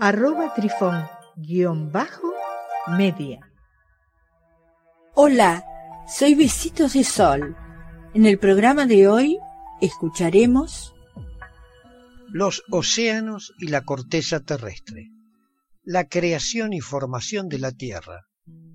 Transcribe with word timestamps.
arroba 0.00 0.54
trifón 0.54 1.04
guion 1.36 1.90
bajo 1.90 2.32
media. 2.96 3.40
Hola, 5.14 5.64
soy 6.06 6.34
Besitos 6.36 6.92
de 6.92 7.02
Sol. 7.02 7.56
En 8.14 8.24
el 8.24 8.38
programa 8.38 8.86
de 8.86 9.08
hoy 9.08 9.38
escucharemos 9.80 10.94
los 12.28 12.62
océanos 12.70 13.54
y 13.58 13.68
la 13.68 13.84
corteza 13.84 14.40
terrestre. 14.40 15.10
La 15.82 16.04
creación 16.04 16.72
y 16.72 16.80
formación 16.80 17.48
de 17.48 17.58
la 17.58 17.72
Tierra 17.72 18.26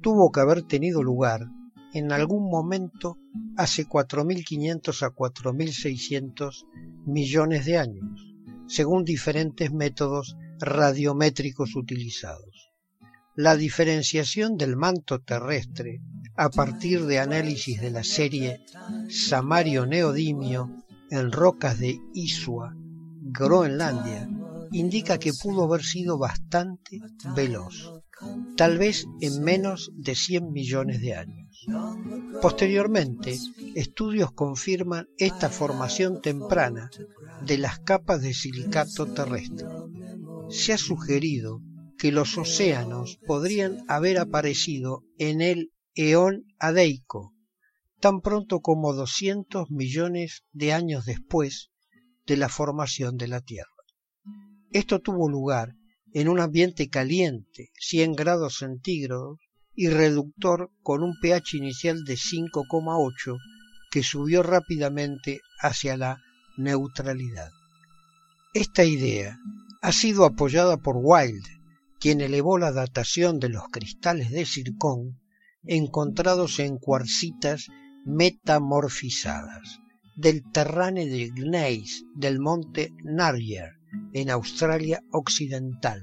tuvo 0.02 0.30
que 0.32 0.42
haber 0.42 0.64
tenido 0.64 1.04
lugar 1.04 1.48
en 1.94 2.12
algún 2.12 2.50
momento 2.50 3.18
hace 3.56 3.88
4.500 3.88 5.04
a 5.04 5.10
4.600 5.12 6.66
millones 7.06 7.66
de 7.66 7.78
años, 7.78 8.36
según 8.68 9.06
diferentes 9.06 9.72
métodos 9.72 10.36
radiométricos 10.64 11.76
utilizados. 11.76 12.72
La 13.36 13.56
diferenciación 13.56 14.58
del 14.58 14.76
manto 14.76 15.20
terrestre 15.20 16.02
a 16.36 16.50
partir 16.50 17.06
de 17.06 17.20
análisis 17.20 17.82
de 17.82 17.92
la 17.92 18.04
serie 18.04 18.62
Samario-Neodimio 19.10 20.84
en 21.10 21.32
rocas 21.32 21.80
de 21.80 22.00
Isua, 22.14 22.76
Groenlandia, 23.22 24.30
indica 24.72 25.18
que 25.18 25.34
pudo 25.34 25.64
haber 25.64 25.84
sido 25.84 26.18
bastante 26.18 27.00
veloz, 27.36 27.94
tal 28.58 28.78
vez 28.78 29.06
en 29.22 29.44
menos 29.44 29.92
de 29.96 30.16
100 30.16 30.52
millones 30.52 31.02
de 31.02 31.16
años. 31.16 31.66
Posteriormente, 32.42 33.38
estudios 33.76 34.32
confirman 34.32 35.08
esta 35.18 35.50
formación 35.50 36.22
temprana 36.22 36.90
de 37.46 37.58
las 37.58 37.80
capas 37.80 38.22
de 38.22 38.34
silicato 38.34 39.06
terrestre 39.08 39.68
se 40.50 40.74
ha 40.74 40.78
sugerido 40.78 41.62
que 41.98 42.12
los 42.12 42.38
océanos 42.38 43.20
podrían 43.26 43.78
haber 43.88 44.20
aparecido 44.20 45.04
en 45.18 45.42
el 45.42 45.72
eón 45.96 46.46
adeico, 46.60 47.34
tan 48.00 48.22
pronto 48.22 48.60
como 48.60 48.94
200 48.94 49.70
millones 49.72 50.44
de 50.52 50.74
años 50.74 51.06
después 51.06 51.72
de 52.26 52.38
la 52.38 52.50
formación 52.50 53.18
de 53.18 53.28
la 53.28 53.42
Tierra. 53.42 53.70
Esto 54.72 55.00
tuvo 55.00 55.30
lugar 55.30 55.76
en 56.14 56.28
un 56.28 56.40
ambiente 56.40 56.90
caliente, 56.90 57.72
100 57.80 58.14
grados 58.14 58.58
centígrados, 58.58 59.40
y 59.76 59.90
reductor 59.90 60.72
con 60.82 61.02
un 61.04 61.16
pH 61.20 61.58
inicial 61.58 62.04
de 62.04 62.16
5,8 62.16 63.38
que 63.90 64.04
subió 64.04 64.44
rápidamente 64.44 65.42
hacia 65.60 65.98
la 65.98 66.18
neutralidad. 66.58 67.50
Esta 68.54 68.84
idea 68.84 69.38
ha 69.84 69.92
sido 69.92 70.24
apoyada 70.24 70.78
por 70.78 70.96
Wilde, 70.98 71.60
quien 72.00 72.22
elevó 72.22 72.58
la 72.58 72.72
datación 72.72 73.42
de 73.42 73.50
los 73.50 73.64
cristales 73.68 74.32
de 74.32 74.46
circón 74.46 75.20
encontrados 75.66 76.60
en 76.60 76.78
cuarcitas 76.78 77.68
metamorfizadas 78.06 79.82
del 80.16 80.42
terráneo 80.54 81.06
de 81.06 81.32
Gneis 81.36 82.06
del 82.16 82.40
monte 82.40 82.94
Narrier 83.04 83.74
en 84.14 84.30
Australia 84.30 85.04
Occidental, 85.12 86.02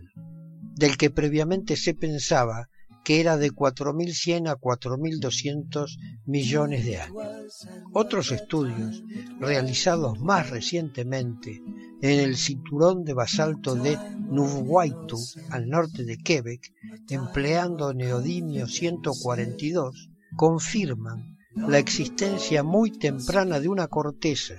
del 0.74 0.98
que 0.98 1.08
previamente 1.08 1.74
se 1.76 1.94
pensaba 1.94 2.68
que 3.10 3.18
era 3.18 3.34
de 3.36 3.50
4.100 3.50 4.48
a 4.48 4.54
4.200 4.54 5.98
millones 6.26 6.84
de 6.84 6.98
años. 6.98 7.66
Otros 7.92 8.30
estudios, 8.30 9.02
realizados 9.40 10.20
más 10.20 10.50
recientemente 10.50 11.60
en 12.02 12.20
el 12.20 12.36
cinturón 12.36 13.02
de 13.02 13.12
basalto 13.12 13.74
de 13.74 13.98
Nuvwaitu, 14.16 15.18
al 15.50 15.68
norte 15.68 16.04
de 16.04 16.18
Quebec, 16.18 16.72
empleando 17.08 17.92
neodimio 17.92 18.68
142, 18.68 20.10
confirman 20.36 21.36
la 21.56 21.78
existencia 21.78 22.62
muy 22.62 22.96
temprana 22.96 23.58
de 23.58 23.66
una 23.66 23.88
corteza 23.88 24.54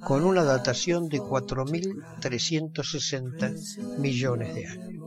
con 0.00 0.22
una 0.22 0.44
datación 0.44 1.08
de 1.08 1.20
4.360 1.20 3.98
millones 3.98 4.54
de 4.54 4.66
años. 4.66 5.02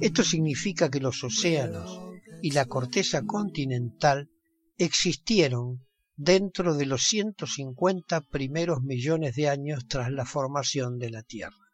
Esto 0.00 0.24
significa 0.24 0.90
que 0.90 0.98
los 0.98 1.22
océanos 1.22 2.05
y 2.46 2.52
la 2.52 2.66
corteza 2.66 3.22
continental 3.22 4.30
existieron 4.78 5.84
dentro 6.14 6.74
de 6.74 6.86
los 6.86 7.02
150 7.02 8.20
primeros 8.20 8.82
millones 8.82 9.34
de 9.34 9.48
años 9.48 9.88
tras 9.88 10.12
la 10.12 10.24
formación 10.24 11.00
de 11.00 11.10
la 11.10 11.24
Tierra. 11.24 11.72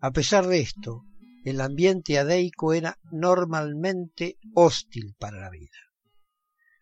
A 0.00 0.10
pesar 0.10 0.46
de 0.46 0.60
esto, 0.60 1.04
el 1.44 1.60
ambiente 1.60 2.18
adeico 2.18 2.72
era 2.72 2.96
normalmente 3.10 4.38
hostil 4.54 5.14
para 5.18 5.38
la 5.38 5.50
vida. 5.50 5.76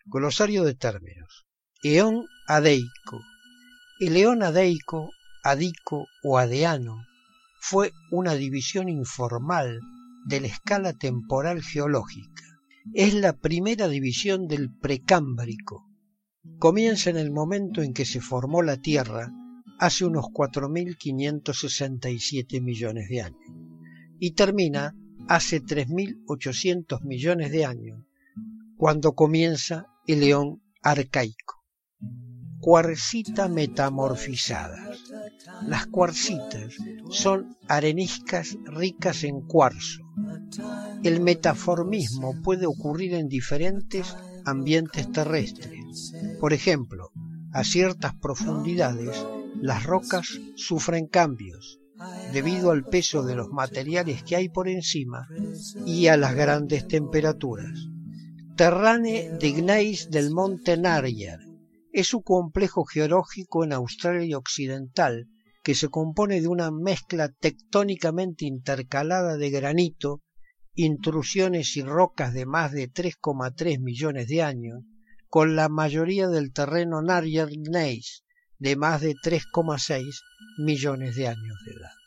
Glosario 0.05 0.63
de 0.63 0.77
términos. 0.77 1.47
Eón 1.83 2.27
adeico. 2.47 3.19
El 3.99 4.17
eón 4.19 4.45
adeico, 4.45 5.11
adico 5.43 6.07
o 6.23 6.39
adeano 6.39 7.05
fue 7.61 7.91
una 8.13 8.35
división 8.35 8.89
informal 8.89 9.81
de 10.27 10.43
la 10.43 10.47
escala 10.47 10.93
temporal 10.93 11.61
geológica. 11.61 12.45
Es 12.93 13.15
la 13.15 13.35
primera 13.35 13.87
división 13.89 14.49
del 14.49 14.75
precámbrico. 14.75 15.87
Comienza 16.59 17.09
en 17.11 17.19
el 17.19 17.31
momento 17.31 17.83
en 17.83 17.93
que 17.93 18.05
se 18.05 18.21
formó 18.21 18.63
la 18.63 18.79
Tierra 18.79 19.33
hace 19.79 20.05
unos 20.05 20.25
4.567 20.27 22.61
millones 22.61 23.09
de 23.09 23.23
años 23.23 23.39
y 24.19 24.33
termina 24.33 24.97
hace 25.29 25.63
3.800 25.63 27.03
millones 27.03 27.53
de 27.53 27.65
años, 27.65 28.03
cuando 28.77 29.13
comienza 29.13 29.87
el 30.09 30.19
león 30.21 30.61
arcaico. 30.83 31.63
Cuarcita 32.59 33.47
metamorfizadas. 33.49 34.99
Las 35.67 35.87
cuarcitas 35.87 36.75
son 37.11 37.57
areniscas 37.69 38.59
ricas 38.65 39.23
en 39.23 39.43
cuarzo. 39.43 40.03
El 41.03 41.21
metaformismo 41.21 42.41
puede 42.43 42.67
ocurrir 42.67 43.15
en 43.15 43.29
diferentes 43.29 44.17
ambientes 44.45 45.11
terrestres. 45.13 46.13
Por 46.41 46.53
ejemplo, 46.53 47.11
a 47.53 47.65
ciertas 47.65 48.15
profundidades 48.15 49.25
las 49.61 49.85
rocas 49.85 50.41
sufren 50.57 51.07
cambios 51.07 51.81
debido 52.33 52.71
al 52.71 52.85
peso 52.85 53.23
de 53.23 53.35
los 53.35 53.49
materiales 53.49 54.23
que 54.23 54.37
hay 54.37 54.49
por 54.49 54.69
encima 54.69 55.29
y 55.85 56.07
a 56.07 56.17
las 56.17 56.35
grandes 56.35 56.89
temperaturas. 56.89 57.89
Terrane 58.57 59.31
de 59.39 59.53
Gneis 59.53 60.11
del 60.11 60.31
monte 60.31 60.77
Narjar 60.77 61.41
es 61.93 62.15
un 62.15 62.23
complejo 62.23 62.85
geológico 62.85 63.65
en 63.65 63.73
Australia 63.73 64.39
Occidental 64.39 65.29
que 65.63 65.75
se 65.75 65.89
compone 65.89 66.41
de 66.41 66.49
una 66.49 66.71
mezcla 66.71 67.29
tectónicamente 67.29 68.47
intercalada 68.47 69.37
de 69.37 69.51
granito, 69.51 70.21
intrusiones 70.75 71.77
y 71.77 71.83
rocas 71.83 72.33
de 72.33 72.47
más 72.47 72.73
de 72.73 72.91
3,3 72.91 73.81
millones 73.81 74.29
de 74.29 74.43
años, 74.43 74.85
con 75.29 75.57
la 75.57 75.69
mayoría 75.69 76.29
del 76.29 76.53
terreno 76.53 77.03
Narjar 77.03 77.51
Gneiss 77.51 78.25
de 78.59 78.77
más 78.77 79.01
de 79.01 79.15
3,6 79.15 80.21
millones 80.59 81.17
de 81.17 81.29
años 81.29 81.57
de 81.67 81.73
edad. 81.73 82.00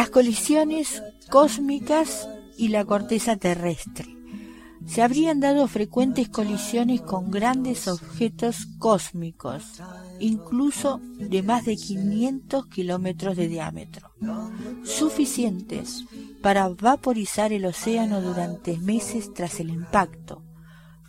Las 0.00 0.08
colisiones 0.08 1.02
cósmicas 1.28 2.26
y 2.56 2.68
la 2.68 2.86
corteza 2.86 3.36
terrestre. 3.36 4.06
se 4.86 5.02
habrían 5.02 5.40
dado 5.40 5.68
frecuentes 5.68 6.30
colisiones 6.30 7.02
con 7.02 7.30
grandes 7.30 7.86
objetos 7.86 8.66
cósmicos, 8.78 9.62
incluso 10.18 11.02
de 11.18 11.42
más 11.42 11.66
de 11.66 11.76
500 11.76 12.66
kilómetros 12.68 13.36
de 13.36 13.48
diámetro, 13.48 14.10
suficientes 14.84 16.06
para 16.40 16.70
vaporizar 16.70 17.52
el 17.52 17.66
océano 17.66 18.22
durante 18.22 18.78
meses 18.78 19.34
tras 19.34 19.60
el 19.60 19.68
impacto, 19.68 20.42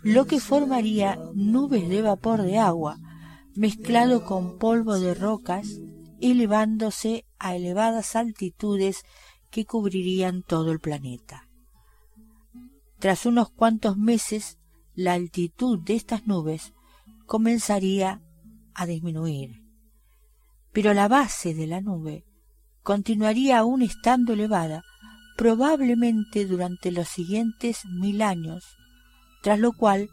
lo 0.02 0.26
que 0.26 0.38
formaría 0.38 1.18
nubes 1.34 1.88
de 1.88 2.02
vapor 2.02 2.42
de 2.42 2.58
agua 2.58 2.98
mezclado 3.54 4.26
con 4.26 4.58
polvo 4.58 5.00
de 5.00 5.14
rocas, 5.14 5.80
elevándose 6.22 7.26
a 7.38 7.56
elevadas 7.56 8.16
altitudes 8.16 9.02
que 9.50 9.66
cubrirían 9.66 10.42
todo 10.42 10.72
el 10.72 10.80
planeta. 10.80 11.48
Tras 12.98 13.26
unos 13.26 13.50
cuantos 13.50 13.96
meses, 13.96 14.58
la 14.94 15.14
altitud 15.14 15.78
de 15.80 15.94
estas 15.94 16.26
nubes 16.26 16.72
comenzaría 17.26 18.22
a 18.74 18.86
disminuir, 18.86 19.62
pero 20.72 20.94
la 20.94 21.08
base 21.08 21.54
de 21.54 21.66
la 21.66 21.80
nube 21.80 22.24
continuaría 22.82 23.58
aún 23.58 23.82
estando 23.82 24.32
elevada 24.32 24.82
probablemente 25.36 26.46
durante 26.46 26.90
los 26.90 27.08
siguientes 27.08 27.84
mil 27.86 28.22
años, 28.22 28.76
tras 29.42 29.58
lo 29.58 29.72
cual 29.72 30.08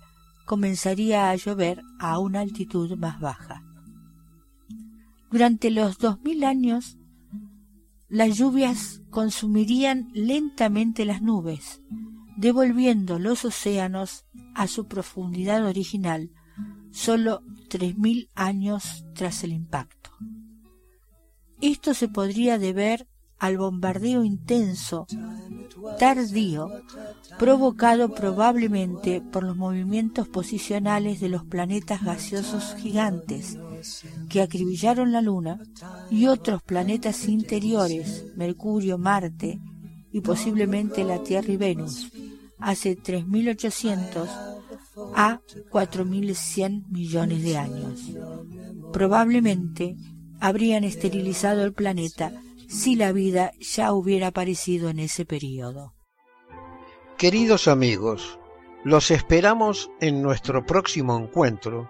comenzaría 0.46 1.30
a 1.30 1.36
llover 1.36 1.82
a 2.00 2.20
una 2.20 2.40
altitud 2.40 2.98
más 2.98 3.20
baja. 3.20 3.69
Durante 5.32 5.70
los 5.70 6.00
dos 6.00 6.20
mil 6.22 6.44
años, 6.44 6.98
las 8.08 8.38
lluvias 8.38 9.04
consumirían 9.12 10.10
lentamente 10.14 11.06
las 11.06 11.22
nubes, 11.22 11.82
devolviendo 12.36 13.20
los 13.20 13.46
océanos 13.46 14.26
a 14.56 14.68
su 14.68 14.88
profundidad 14.88 15.66
original 15.66 16.32
solo 16.92 17.44
tres 17.70 17.96
mil 17.98 18.32
años 18.34 19.06
tras 19.14 19.44
el 19.44 19.52
impacto. 19.52 20.10
Esto 21.62 21.94
se 21.94 22.08
podría 22.08 22.58
deber 22.58 23.08
al 23.38 23.58
bombardeo 23.58 24.24
intenso, 24.24 25.06
tardío, 26.00 26.70
provocado 27.38 28.16
probablemente 28.16 29.22
por 29.22 29.44
los 29.44 29.56
movimientos 29.56 30.28
posicionales 30.28 31.20
de 31.20 31.30
los 31.30 31.46
planetas 31.46 32.04
gaseosos 32.04 32.76
gigantes 32.76 33.58
que 34.30 34.42
acribillaron 34.42 35.12
la 35.12 35.22
Luna 35.22 35.60
y 36.10 36.28
otros 36.28 36.62
planetas 36.64 37.28
interiores, 37.28 38.26
Mercurio, 38.36 38.98
Marte 38.98 39.60
y 40.12 40.22
posiblemente 40.22 41.04
la 41.04 41.22
Tierra 41.24 41.52
y 41.52 41.58
Venus, 41.58 42.12
hace 42.60 42.98
3.800 42.98 44.28
a 45.16 45.40
4.100 45.72 46.88
millones 46.90 47.44
de 47.44 47.58
años. 47.58 48.02
Probablemente 48.92 49.96
habrían 50.40 50.84
esterilizado 50.84 51.64
el 51.64 51.74
planeta 51.74 52.32
si 52.68 52.96
la 52.96 53.12
vida 53.12 53.52
ya 53.60 53.94
hubiera 53.94 54.28
aparecido 54.28 54.90
en 54.90 55.00
ese 55.00 55.26
periodo. 55.26 55.94
Queridos 57.18 57.68
amigos, 57.68 58.40
los 58.84 59.12
esperamos 59.12 59.90
en 60.00 60.22
nuestro 60.22 60.66
próximo 60.66 61.18
encuentro 61.18 61.90